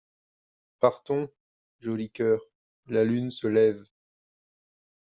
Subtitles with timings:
[0.79, 1.29] Partons,
[1.77, 2.39] joli coeur,
[2.87, 3.83] la lune se lève.